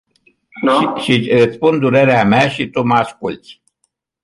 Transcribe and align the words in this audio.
Iti 0.77 1.51
spun 1.53 1.79
durerea 1.83 2.23
mea 2.31 2.45
si 2.53 2.65
tu 2.73 2.81
ma 2.89 2.97
asculti. 3.03 3.51